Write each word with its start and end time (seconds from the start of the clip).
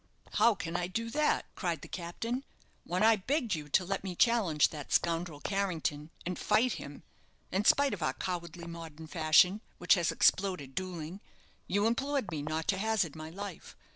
"How 0.33 0.55
can 0.55 0.75
I 0.75 0.87
do 0.87 1.11
that?" 1.11 1.45
cried 1.53 1.81
the 1.83 1.87
captain. 1.87 2.43
"When 2.85 3.03
I 3.03 3.17
begged 3.17 3.53
you 3.53 3.69
to 3.69 3.85
let 3.85 4.03
me 4.03 4.15
challenge 4.15 4.69
that 4.69 4.91
scoundrel, 4.91 5.39
Carrington, 5.39 6.09
and 6.25 6.39
fight 6.39 6.73
him 6.81 7.03
in 7.51 7.65
spite 7.65 7.93
of 7.93 8.01
our 8.01 8.13
cowardly 8.13 8.65
modern 8.65 9.05
fashion, 9.05 9.61
which 9.77 9.93
has 9.93 10.11
exploded 10.11 10.73
duelling 10.73 11.21
you 11.67 11.85
implored 11.85 12.31
me 12.31 12.41
not 12.41 12.67
to 12.69 12.79
hazard 12.79 13.15
my 13.15 13.29
life. 13.29 13.75